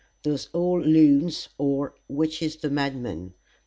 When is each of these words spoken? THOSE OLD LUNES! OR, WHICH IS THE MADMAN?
THOSE 0.23 0.49
OLD 0.55 0.87
LUNES! 0.87 1.49
OR, 1.59 1.93
WHICH 2.07 2.41
IS 2.41 2.55
THE 2.55 2.71
MADMAN? 2.71 3.35